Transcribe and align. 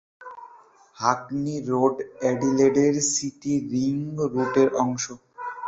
Hackney 0.97 1.55
Road 1.69 1.95
অ্যাডিলেডের 2.21 2.95
City 3.11 3.53
Ring 3.71 3.95
রুটের 4.33 4.69
অংশ। 4.83 5.03